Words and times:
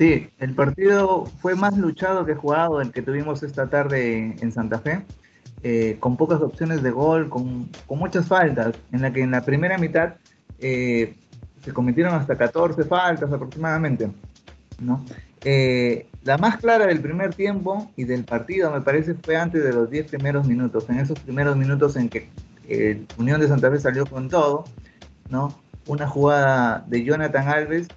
Sí, 0.00 0.30
el 0.38 0.54
partido 0.54 1.26
fue 1.42 1.54
más 1.54 1.76
luchado 1.76 2.24
que 2.24 2.34
jugado 2.34 2.80
el 2.80 2.90
que 2.90 3.02
tuvimos 3.02 3.42
esta 3.42 3.68
tarde 3.68 4.34
en 4.40 4.50
Santa 4.50 4.78
Fe, 4.78 5.04
eh, 5.62 5.98
con 6.00 6.16
pocas 6.16 6.40
opciones 6.40 6.82
de 6.82 6.90
gol, 6.90 7.28
con, 7.28 7.68
muchas 7.90 8.26
faltas, 8.26 8.74
en 8.92 9.02
la 9.02 9.12
que 9.12 9.20
en 9.20 9.30
la 9.30 9.44
primera 9.44 9.76
mitad 9.76 10.14
eh, 10.58 11.16
se 11.62 11.74
cometieron 11.74 12.14
hasta 12.14 12.38
14 12.38 12.84
faltas 12.84 13.30
aproximadamente. 13.30 14.10
¿no? 14.78 15.04
Eh, 15.44 16.06
la 16.24 16.38
más 16.38 16.56
clara 16.56 16.86
del 16.86 17.02
primer 17.02 17.34
tiempo 17.34 17.92
y 17.94 18.04
del 18.04 18.24
partido, 18.24 18.70
me 18.70 18.80
parece, 18.80 19.16
fue 19.22 19.36
antes 19.36 19.62
de 19.62 19.74
los 19.74 19.90
10 19.90 20.06
primeros 20.06 20.46
minutos, 20.46 20.88
en 20.88 20.98
esos 20.98 21.20
primeros 21.20 21.58
minutos 21.58 21.96
en 21.96 22.08
que 22.08 22.30
Unión 23.18 23.38
de 23.38 23.48
Santa 23.48 23.70
Fe 23.70 23.78
salió 23.78 24.06
con 24.06 24.30
todo, 24.30 24.64
¿no? 25.28 25.60
Una 25.86 26.06
jugada 26.06 26.86
de 26.88 27.04
Jonathan 27.04 27.48
Alves 27.48 27.88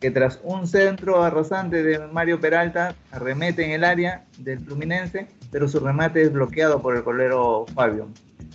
que 0.00 0.10
tras 0.10 0.40
un 0.42 0.66
centro 0.66 1.22
arrasante 1.22 1.82
de 1.82 1.98
Mario 2.08 2.40
Peralta 2.40 2.94
arremete 3.12 3.64
en 3.64 3.70
el 3.70 3.84
área 3.84 4.24
del 4.38 4.58
Fluminense, 4.60 5.28
pero 5.50 5.68
su 5.68 5.78
remate 5.78 6.22
es 6.22 6.32
bloqueado 6.32 6.82
por 6.82 6.96
el 6.96 7.04
colero 7.04 7.64
Fabio. 7.74 8.08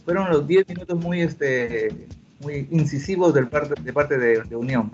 Fueron 0.03 0.29
los 0.29 0.45
10 0.45 0.67
minutos 0.67 0.99
muy, 0.99 1.21
este, 1.21 2.07
muy 2.41 2.67
incisivos 2.71 3.33
de 3.33 3.45
parte 3.45 4.17
de, 4.17 4.55
Unión. 4.55 4.91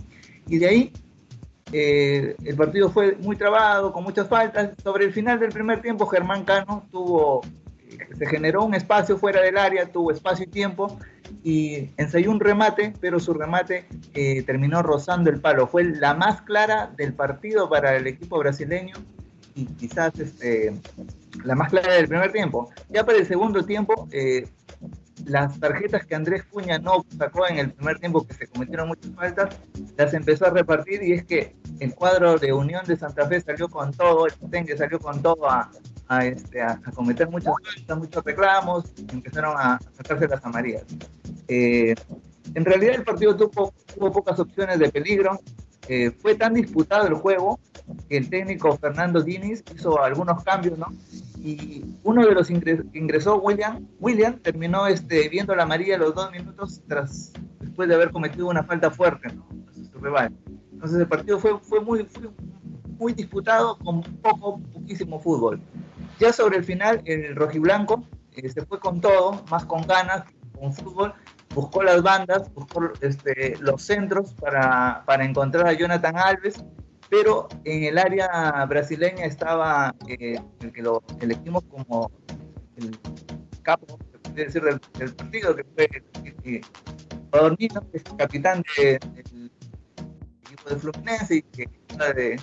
Y 0.48 0.60
de 0.60 0.68
ahí 0.68 0.94
eh, 1.72 2.36
el 2.44 2.56
partido 2.56 2.92
fue 2.92 3.16
muy 3.16 3.36
trabado, 3.36 3.92
con 3.92 4.04
muchas 4.04 4.28
faltas. 4.28 4.72
Sobre 4.84 5.06
el 5.06 5.14
final 5.14 5.40
del 5.40 5.52
primer 5.52 5.82
tiempo, 5.82 6.06
Germán 6.06 6.44
Cano 6.44 6.88
tuvo, 6.92 7.42
se 8.18 8.26
generó 8.26 8.64
un 8.64 8.74
espacio 8.74 9.18
fuera 9.18 9.42
del 9.42 9.58
área, 9.58 9.86
tuvo 9.92 10.12
espacio 10.12 10.46
y 10.46 10.48
tiempo 10.48 10.98
y 11.44 11.92
ensayó 11.98 12.32
un 12.32 12.40
remate, 12.40 12.94
pero 13.00 13.20
su 13.20 13.34
remate 13.34 13.88
eh, 14.14 14.44
terminó 14.44 14.82
rozando 14.82 15.30
el 15.30 15.40
palo. 15.40 15.68
Fue 15.68 15.84
la 15.84 16.14
más 16.14 16.42
clara 16.42 16.92
del 16.98 17.14
partido 17.14 17.70
para 17.70 17.96
el 17.96 18.08
equipo 18.08 18.40
brasileño 18.40 18.96
y 19.56 19.66
quizás 19.66 20.20
este, 20.20 20.74
la 21.44 21.56
más 21.56 21.70
clara 21.70 21.94
del 21.94 22.08
primer 22.08 22.32
tiempo. 22.32 22.70
Ya 22.90 23.06
para 23.06 23.18
el 23.18 23.26
segundo 23.26 23.64
tiempo, 23.64 24.08
eh, 24.12 24.48
las 25.26 25.60
tarjetas 25.60 26.06
que 26.06 26.16
Andrés 26.16 26.44
Cuña 26.44 26.78
no 26.78 27.06
sacó 27.18 27.48
en 27.48 27.58
el 27.58 27.72
primer 27.72 28.00
tiempo, 28.00 28.26
que 28.26 28.34
se 28.34 28.48
cometieron 28.48 28.90
muchas 28.90 29.12
faltas, 29.16 29.58
las 29.98 30.14
empezó 30.14 30.46
a 30.48 30.50
repartir 30.50 31.02
y 31.04 31.14
es 31.14 31.26
que 31.26 31.56
el 31.80 31.96
cuadro 31.96 32.38
de 32.38 32.54
Unión 32.54 32.86
de 32.86 32.98
Santa 32.98 33.28
Fe 33.28 33.42
salió 33.42 33.70
con 33.70 33.92
todo, 33.94 34.28
el 34.28 34.34
Tengue 34.52 34.78
salió 34.78 35.00
con 35.00 35.22
todo 35.22 35.50
a, 35.50 35.72
a, 36.08 36.26
este, 36.26 36.62
a, 36.62 36.80
cometer 36.94 37.30
muchas 37.30 37.54
muchos 37.98 38.24
reclamos, 38.24 38.86
empezaron 39.12 39.56
a 39.58 39.80
sacarse 39.94 40.28
las 40.28 40.44
amarillas. 40.46 40.84
Eh, 41.48 41.96
en 42.54 42.66
realidad 42.66 42.96
el 42.96 43.04
partido 43.04 43.36
tuvo, 43.36 43.74
tuvo 43.94 44.12
pocas 44.12 44.40
opciones 44.40 44.80
de 44.80 44.90
peligro, 44.90 45.40
eh, 45.88 46.12
fue 46.12 46.36
tan 46.36 46.54
disputado 46.54 47.08
el 47.08 47.14
juego 47.14 47.60
que 48.10 48.18
el 48.18 48.30
técnico 48.30 48.76
Fernando 48.78 49.22
Diniz 49.22 49.64
hizo 49.76 50.02
algunos 50.02 50.44
cambios, 50.44 50.78
¿no? 50.80 50.88
Y 51.38 51.86
uno 52.04 52.26
de 52.26 52.34
los 52.34 52.48
que 52.48 52.84
ingresó, 52.94 53.38
William, 53.38 53.86
William 54.00 54.40
terminó 54.40 54.88
este, 54.88 55.30
viendo 55.30 55.56
la 55.56 55.64
amarilla 55.64 55.98
los 55.98 56.16
dos 56.16 56.32
minutos 56.32 56.82
tras, 56.88 57.32
después 57.60 57.88
de 57.88 57.96
haber 57.96 58.10
cometido 58.10 58.48
una 58.48 58.64
falta 58.64 58.90
fuerte, 58.90 59.32
¿no? 59.32 59.46
Su 59.92 60.00
rival. 60.00 60.34
Entonces 60.74 61.00
el 61.00 61.08
partido 61.08 61.38
fue, 61.38 61.60
fue, 61.60 61.80
muy, 61.82 62.08
muy 62.98 63.14
disputado 63.14 63.78
con 63.78 64.02
poco, 64.02 64.60
poquísimo 64.74 65.20
fútbol. 65.20 65.62
Ya 66.20 66.32
sobre 66.32 66.58
el 66.58 66.64
final, 66.64 67.02
el 67.06 67.36
rojiblanco 67.36 68.08
eh, 68.36 68.50
se 68.50 68.66
fue 68.66 68.80
con 68.80 69.02
todo, 69.02 69.44
más 69.50 69.66
con 69.66 69.82
ganas, 69.84 70.24
con 70.58 70.74
fútbol, 70.74 71.14
buscó 71.54 71.84
las 71.84 72.02
bandas, 72.02 72.54
buscó 72.54 72.92
este, 73.02 73.56
los 73.60 73.82
centros 73.82 74.34
para, 74.34 75.04
para, 75.06 75.26
encontrar 75.26 75.68
a 75.68 75.74
Jonathan 75.74 76.18
Alves, 76.18 76.64
pero 77.10 77.48
en 77.66 77.84
el 77.84 77.98
área 77.98 78.66
brasileña 78.66 79.26
estaba 79.26 79.94
eh, 80.08 80.40
el 80.62 80.72
que 80.72 80.82
lo 80.82 81.04
elegimos 81.20 81.64
como 81.70 82.12
el 82.78 82.98
capo, 83.62 84.00
decir, 84.34 84.64
del, 84.64 84.80
partido, 85.16 85.56
que 85.56 85.64
fue 85.76 86.62
Adornino, 87.32 87.82
que 87.92 87.98
es 87.98 88.04
el 88.06 88.18
capitán 88.18 88.64
del 88.78 89.00
equipo 90.46 90.70
de 90.70 90.76
Fluminense 90.78 91.36
y 91.36 91.42
que 91.42 91.70
está 91.90 92.14
de 92.14 92.40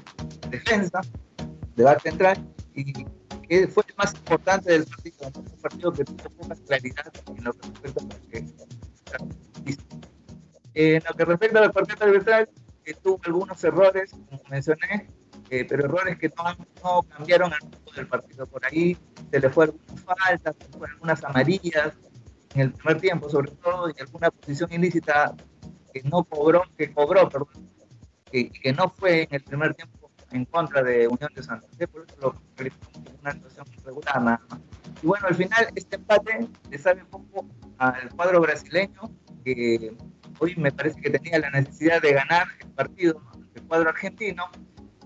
defensa, 0.51 1.01
de 1.77 1.85
bar 1.85 2.01
central, 2.01 2.39
fue 3.69 3.85
el 3.89 3.95
más 3.97 4.15
importante 4.15 4.73
del 4.73 4.85
partido, 4.87 5.31
un 5.35 5.61
partido 5.61 5.93
que 5.93 6.05
tuvo 6.05 6.31
poca 6.31 6.55
claridad 6.67 7.13
en 7.37 7.45
lo 7.45 7.53
que 7.53 7.69
respecta 7.69 8.05
a 8.05 8.33
que 8.33 8.45
en 10.75 11.03
lo 11.07 11.15
que 11.15 11.25
respecta 11.25 11.59
a 11.59 11.63
la 11.63 11.73
partida 11.73 12.07
arbitral, 12.07 12.49
que 12.83 12.95
tuvo 12.95 13.21
algunos 13.25 13.63
errores, 13.63 14.13
como 14.13 14.43
mencioné, 14.49 15.09
eh, 15.51 15.67
pero 15.69 15.85
errores 15.85 16.19
que 16.19 16.31
no, 16.31 16.45
no 16.83 17.03
cambiaron 17.03 17.53
el 17.53 17.61
rumbo 17.61 17.93
del 17.95 18.07
partido. 18.07 18.47
Por 18.47 18.65
ahí 18.65 18.97
se 19.31 19.41
le 19.41 19.51
fueron 19.51 19.79
faltas, 20.05 20.57
se 20.57 20.65
le 20.65 20.79
fueron 20.79 20.95
algunas 20.95 21.25
amarillas 21.25 21.93
en 22.55 22.61
el 22.63 22.73
primer 22.73 23.01
tiempo, 23.01 23.29
sobre 23.29 23.51
todo, 23.51 23.91
y 23.91 24.01
alguna 24.01 24.31
posición 24.31 24.73
ilícita 24.73 25.35
que 25.93 26.03
no 26.05 26.25
cobró, 26.25 26.63
que 26.77 26.93
cobró, 26.93 27.29
perdón, 27.29 27.69
que, 28.31 28.51
que 28.51 28.73
no 28.73 28.89
fue 28.89 29.25
en 29.25 29.29
el 29.35 29.43
primer 29.43 29.75
tiempo 29.75 30.02
en 30.33 30.45
contra 30.47 30.83
de 30.83 31.07
Unión 31.09 31.31
de 31.35 31.43
Santa 31.43 31.67
Fe, 31.77 31.87
por 31.89 32.05
eso 32.07 32.17
lo 32.21 32.43
calificamos 32.55 32.99
como 32.99 33.19
una 33.21 33.33
situación 33.33 33.67
regular 33.85 34.41
Y 35.03 35.07
bueno, 35.07 35.27
al 35.29 35.35
final 35.35 35.69
este 35.75 35.97
empate 35.97 36.49
le 36.71 36.79
sabe 36.79 37.03
un 37.03 37.09
poco 37.09 37.47
al 37.79 38.09
cuadro 38.11 38.41
brasileño, 38.41 39.11
que 39.45 39.95
hoy 40.39 40.57
me 40.57 40.73
parece 40.73 41.01
que 41.01 41.11
tenía 41.11 41.39
la 41.39 41.51
necesidad 41.51 42.01
de 42.01 42.13
ganar 42.13 42.47
el 42.61 42.71
partido 42.71 43.21
del 43.55 43.65
cuadro 43.65 43.91
argentino, 43.91 44.45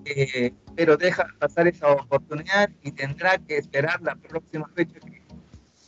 eh, 0.05 0.53
pero 0.77 0.97
deja 0.97 1.27
pasar 1.39 1.67
esa 1.67 1.91
oportunidad 1.91 2.71
y 2.83 2.93
tendrá 2.93 3.39
que 3.39 3.57
esperar 3.59 4.01
la 4.03 4.15
próxima 4.15 4.69
fecha 4.75 5.01
que 5.01 5.23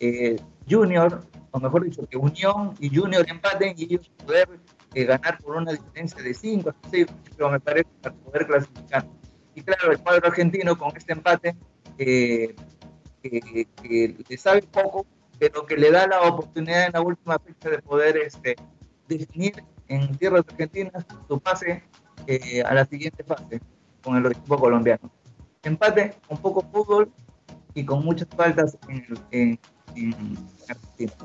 eh, 0.00 0.36
Junior, 0.68 1.24
o 1.50 1.60
mejor 1.60 1.84
dicho, 1.84 2.06
que 2.08 2.16
Unión 2.16 2.74
y 2.78 2.94
Junior 2.94 3.24
empaten 3.28 3.74
y 3.76 3.84
ellos 3.84 4.10
poder 4.24 4.48
eh, 4.94 5.04
ganar 5.04 5.38
por 5.38 5.56
una 5.56 5.72
diferencia 5.72 6.22
de 6.22 6.34
5 6.34 6.70
a 6.70 6.74
6, 6.90 7.06
me 7.50 7.60
parece, 7.60 7.88
para 8.02 8.14
poder 8.14 8.46
clasificar. 8.46 9.06
Y 9.58 9.60
claro, 9.62 9.90
el 9.90 9.98
cuadro 9.98 10.28
argentino 10.28 10.78
con 10.78 10.96
este 10.96 11.12
empate, 11.12 11.56
que 11.96 12.54
le 13.24 14.38
sabe 14.38 14.62
poco, 14.62 15.04
pero 15.40 15.66
que 15.66 15.76
le 15.76 15.90
da 15.90 16.06
la 16.06 16.20
oportunidad 16.22 16.86
en 16.86 16.92
la 16.92 17.00
última 17.00 17.40
fecha 17.40 17.70
de 17.70 17.82
poder 17.82 18.18
este, 18.18 18.54
definir 19.08 19.64
en 19.88 20.16
tierras 20.16 20.44
argentinas 20.48 21.04
su 21.26 21.40
pase 21.40 21.82
eh, 22.28 22.62
a 22.62 22.72
la 22.72 22.84
siguiente 22.84 23.24
fase 23.24 23.60
con 24.00 24.16
el 24.16 24.26
equipo 24.30 24.56
colombiano. 24.56 25.10
Empate 25.64 26.14
con 26.28 26.38
poco 26.38 26.64
fútbol 26.70 27.10
y 27.74 27.84
con 27.84 28.04
muchas 28.04 28.28
faltas 28.36 28.78
en 29.32 29.58
Argentina. 30.68 31.16